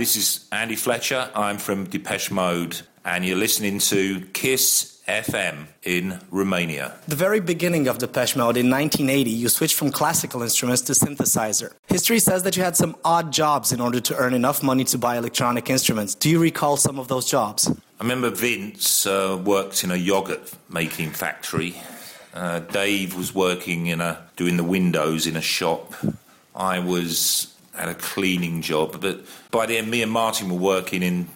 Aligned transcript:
This 0.00 0.16
is 0.16 0.46
Andy 0.50 0.76
Fletcher. 0.76 1.30
I'm 1.34 1.58
from 1.58 1.84
Depeche 1.84 2.30
Mode, 2.30 2.80
and 3.04 3.22
you're 3.22 3.36
listening 3.36 3.80
to 3.80 4.22
Kiss 4.32 5.02
FM 5.06 5.66
in 5.82 6.18
Romania. 6.30 6.94
The 7.06 7.16
very 7.16 7.38
beginning 7.38 7.86
of 7.86 7.98
Depeche 7.98 8.34
Mode 8.34 8.56
in 8.56 8.70
1980, 8.70 9.30
you 9.30 9.50
switched 9.50 9.76
from 9.76 9.92
classical 9.92 10.40
instruments 10.40 10.80
to 10.84 10.94
synthesizer. 10.94 11.74
History 11.86 12.18
says 12.18 12.44
that 12.44 12.56
you 12.56 12.62
had 12.62 12.76
some 12.76 12.96
odd 13.04 13.30
jobs 13.30 13.72
in 13.72 13.80
order 13.82 14.00
to 14.00 14.16
earn 14.16 14.32
enough 14.32 14.62
money 14.62 14.84
to 14.84 14.96
buy 14.96 15.18
electronic 15.18 15.68
instruments. 15.68 16.14
Do 16.14 16.30
you 16.30 16.40
recall 16.40 16.78
some 16.78 16.98
of 16.98 17.08
those 17.08 17.30
jobs? 17.30 17.68
I 17.68 18.02
remember 18.02 18.30
Vince 18.30 19.04
uh, 19.04 19.38
worked 19.44 19.84
in 19.84 19.90
a 19.90 19.96
yogurt 19.96 20.50
making 20.70 21.10
factory. 21.10 21.74
Uh, 22.32 22.60
Dave 22.60 23.18
was 23.18 23.34
working 23.34 23.88
in 23.88 24.00
a 24.00 24.26
doing 24.36 24.56
the 24.56 24.64
windows 24.64 25.26
in 25.26 25.36
a 25.36 25.42
shop. 25.42 25.92
I 26.56 26.78
was 26.78 27.49
at 27.74 27.88
a 27.88 27.94
cleaning 27.94 28.62
job, 28.62 29.00
but 29.00 29.24
by 29.50 29.66
the 29.66 29.78
end, 29.78 29.90
me 29.90 30.02
and 30.02 30.10
Martin 30.12 30.48
were 30.50 30.58
working 30.58 31.02
in 31.02 31.28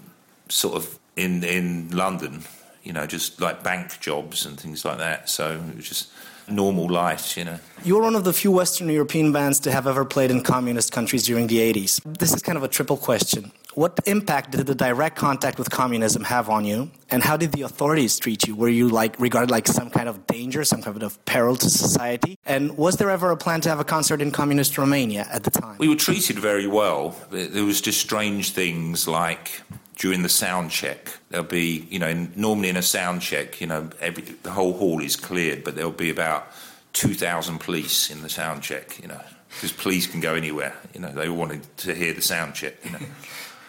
sort 0.48 0.75
of 0.75 0.98
in 1.16 1.44
in 1.44 1.90
London, 1.90 2.42
you 2.82 2.92
know, 2.92 3.06
just 3.06 3.40
like 3.40 3.62
bank 3.62 4.00
jobs 4.00 4.44
and 4.46 4.58
things 4.58 4.84
like 4.84 4.98
that. 4.98 5.28
So 5.28 5.61
it 5.70 5.76
was 5.76 5.89
just 5.89 6.11
normal 6.48 6.89
life, 6.89 7.36
you 7.36 7.44
know. 7.44 7.58
You're 7.84 8.02
one 8.02 8.14
of 8.14 8.25
the 8.25 8.32
few 8.32 8.50
Western 8.50 8.89
European 8.89 9.32
bands 9.32 9.61
to 9.61 9.72
have 9.72 9.86
ever 9.86 10.04
played 10.04 10.30
in 10.30 10.42
communist 10.42 10.92
countries 10.92 11.25
during 11.25 11.46
the 11.46 11.58
80s. 11.58 12.00
This 12.18 12.34
is 12.34 12.42
kind 12.42 12.58
of 12.58 12.64
a 12.64 12.68
triple 12.68 12.96
question. 12.96 13.53
What 13.74 13.98
impact 14.06 14.52
did 14.52 14.66
the 14.66 14.74
direct 14.74 15.16
contact 15.16 15.58
with 15.58 15.68
communism 15.68 16.22
have 16.24 16.48
on 16.48 16.64
you? 16.64 16.90
And 17.10 17.24
how 17.24 17.36
did 17.36 17.52
the 17.52 17.62
authorities 17.62 18.18
treat 18.18 18.46
you? 18.46 18.54
Were 18.54 18.68
you 18.68 18.88
like 18.88 19.18
regarded 19.18 19.50
like 19.50 19.66
some 19.66 19.90
kind 19.90 20.08
of 20.08 20.26
danger, 20.28 20.62
some 20.62 20.80
kind 20.80 21.02
of 21.02 21.22
peril 21.24 21.56
to 21.56 21.68
society? 21.68 22.38
And 22.46 22.76
was 22.78 22.96
there 22.96 23.10
ever 23.10 23.30
a 23.32 23.36
plan 23.36 23.60
to 23.62 23.68
have 23.68 23.80
a 23.80 23.84
concert 23.84 24.22
in 24.22 24.30
communist 24.30 24.78
Romania 24.78 25.26
at 25.32 25.42
the 25.42 25.50
time? 25.50 25.76
We 25.78 25.88
were 25.88 25.96
treated 25.96 26.38
very 26.38 26.68
well. 26.68 27.16
There 27.30 27.64
was 27.64 27.80
just 27.80 28.00
strange 28.00 28.52
things 28.52 29.08
like 29.08 29.62
during 29.96 30.22
the 30.22 30.28
sound 30.28 30.70
check. 30.70 31.18
There'll 31.30 31.44
be, 31.44 31.86
you 31.90 31.98
know, 31.98 32.28
normally 32.36 32.69
in 32.69 32.77
a 32.77 32.83
sound 32.83 33.22
check, 33.22 33.61
you 33.61 33.66
know, 33.66 33.91
every, 34.00 34.22
the 34.22 34.53
whole 34.53 34.75
hall 34.75 35.00
is 35.00 35.16
cleared, 35.16 35.64
but 35.64 35.75
there'll 35.75 35.91
be 35.91 36.11
about 36.11 36.47
2,000 36.92 37.59
police 37.59 38.11
in 38.11 38.22
the 38.22 38.28
sound 38.28 38.62
check, 38.62 39.00
you 39.00 39.09
know, 39.09 39.20
because 39.48 39.72
police 39.72 40.06
can 40.06 40.20
go 40.20 40.34
anywhere. 40.34 40.75
You 40.94 41.00
know, 41.00 41.11
they 41.11 41.28
wanted 41.28 41.62
to 41.78 41.94
hear 41.94 42.12
the 42.12 42.22
sound 42.22 42.55
check, 42.55 42.75
you 42.84 42.92
know. 42.92 42.98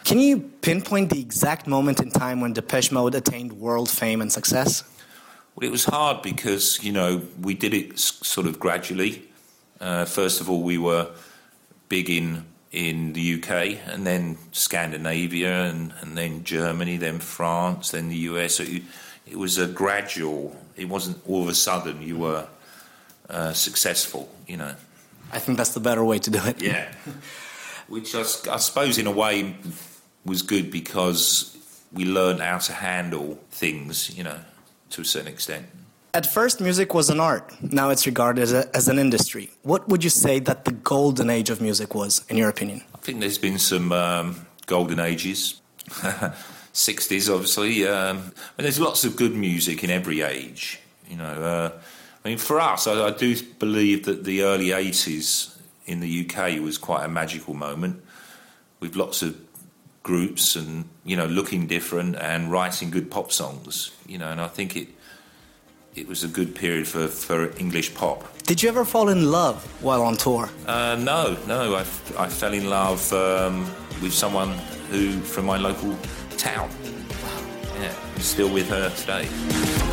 Can 0.05 0.19
you 0.19 0.39
pinpoint 0.39 1.09
the 1.09 1.19
exact 1.19 1.65
moment 1.65 1.99
in 1.99 2.11
time 2.11 2.39
when 2.39 2.53
Depeche 2.53 2.91
Mode 2.91 3.15
attained 3.15 3.53
world 3.53 3.89
fame 3.89 4.21
and 4.21 4.31
success? 4.31 4.83
Well, 5.55 5.67
it 5.67 5.71
was 5.71 5.85
hard 5.85 6.21
because, 6.21 6.83
you 6.83 6.91
know, 6.91 7.23
we 7.41 7.55
did 7.55 7.73
it 7.73 7.97
sort 7.97 8.45
of 8.45 8.59
gradually. 8.59 9.27
Uh, 9.81 10.05
first 10.05 10.41
of 10.41 10.49
all, 10.49 10.61
we 10.61 10.77
were 10.77 11.09
big 11.89 12.09
in 12.09 12.45
in 12.71 13.13
the 13.13 13.35
UK 13.35 13.79
and 13.87 14.05
then 14.05 14.37
Scandinavia 14.51 15.63
and, 15.63 15.93
and 16.01 16.17
then 16.17 16.43
Germany, 16.43 16.97
then 16.97 17.19
France, 17.19 17.91
then 17.91 18.09
the 18.09 18.17
US. 18.29 18.55
So 18.55 18.63
it, 18.63 18.83
it 19.25 19.37
was 19.37 19.57
a 19.57 19.65
gradual, 19.65 20.55
it 20.75 20.89
wasn't 20.89 21.17
all 21.25 21.41
of 21.41 21.47
a 21.47 21.55
sudden 21.55 22.01
you 22.01 22.17
were 22.17 22.45
uh, 23.29 23.53
successful, 23.53 24.29
you 24.45 24.57
know. 24.57 24.75
I 25.31 25.39
think 25.39 25.57
that's 25.57 25.73
the 25.73 25.79
better 25.79 26.03
way 26.03 26.19
to 26.19 26.29
do 26.29 26.39
it. 26.45 26.61
Yeah. 26.61 26.91
Which 27.87 28.13
I, 28.13 28.21
I 28.21 28.57
suppose 28.57 28.97
in 28.97 29.07
a 29.07 29.11
way 29.11 29.55
was 30.25 30.41
good 30.41 30.71
because 30.71 31.57
we 31.93 32.05
learned 32.05 32.41
how 32.41 32.57
to 32.57 32.73
handle 32.73 33.39
things, 33.51 34.15
you 34.17 34.23
know, 34.23 34.39
to 34.89 35.01
a 35.01 35.05
certain 35.05 35.31
extent. 35.31 35.65
At 36.13 36.25
first, 36.25 36.61
music 36.61 36.93
was 36.93 37.09
an 37.09 37.19
art. 37.19 37.53
Now 37.61 37.89
it's 37.89 38.05
regarded 38.05 38.41
as, 38.41 38.53
a, 38.53 38.75
as, 38.75 38.87
an 38.87 38.99
industry. 38.99 39.49
What 39.63 39.87
would 39.89 40.03
you 40.03 40.09
say 40.09 40.39
that 40.39 40.63
the 40.63 40.71
golden 40.71 41.29
age 41.29 41.49
of 41.49 41.59
music 41.61 41.93
was, 41.93 42.25
in 42.29 42.37
your 42.37 42.49
opinion? 42.49 42.83
I 42.93 42.99
think 42.99 43.19
there's 43.19 43.37
been 43.37 43.59
some 43.59 43.91
um, 43.91 44.45
golden 44.65 44.99
ages. 44.99 45.61
60s, 46.75 47.33
obviously. 47.33 47.87
Um, 47.87 48.33
there's 48.57 48.79
lots 48.79 49.05
of 49.05 49.15
good 49.15 49.33
music 49.33 49.83
in 49.83 49.89
every 49.89 50.21
age. 50.21 50.79
You 51.07 51.17
know, 51.17 51.25
uh, 51.25 51.71
I 52.23 52.29
mean, 52.29 52.37
for 52.37 52.59
us, 52.59 52.85
I, 52.85 53.07
I 53.07 53.11
do 53.11 53.35
believe 53.59 54.05
that 54.05 54.25
the 54.25 54.43
early 54.43 54.67
80s 54.67 55.57
in 55.85 56.01
the 56.01 56.27
UK 56.29 56.59
was 56.59 56.77
quite 56.77 57.05
a 57.05 57.07
magical 57.07 57.53
moment 57.53 58.03
with 58.79 58.95
lots 58.95 59.21
of 59.21 59.37
groups 60.05 60.55
and 60.55 60.85
you 61.03 61.15
know 61.17 61.25
looking 61.25 61.65
different 61.65 62.15
and 62.17 62.51
writing 62.51 62.91
good 62.91 63.09
pop 63.09 63.31
songs 63.31 63.91
you 64.05 64.19
know 64.19 64.29
and 64.31 64.39
i 64.39 64.47
think 64.47 64.75
it 64.75 64.87
it 65.95 66.07
was 66.07 66.23
a 66.23 66.27
good 66.27 66.53
period 66.53 66.87
for, 66.87 67.07
for 67.07 67.57
english 67.57 67.93
pop. 67.95 68.19
Did 68.43 68.61
you 68.61 68.69
ever 68.69 68.85
fall 68.85 69.09
in 69.09 69.31
love 69.31 69.57
while 69.81 70.03
on 70.03 70.15
tour? 70.15 70.49
Uh, 70.67 70.95
no 70.99 71.35
no 71.47 71.73
I, 71.73 71.83
I 72.25 72.27
fell 72.29 72.53
in 72.53 72.69
love 72.69 73.01
um, 73.13 73.61
with 74.01 74.13
someone 74.13 74.51
who 74.91 75.19
from 75.21 75.45
my 75.45 75.57
local 75.57 75.95
town. 76.37 76.69
Yeah 77.81 77.93
I'm 78.15 78.21
still 78.21 78.51
with 78.53 78.69
her 78.69 78.89
today 79.01 79.84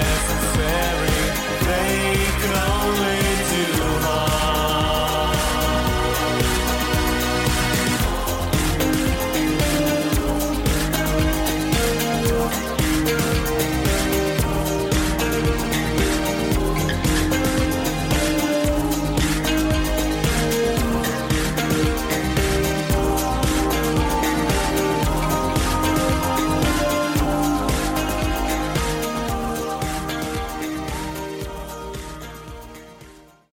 unnecessary. 0.00 0.49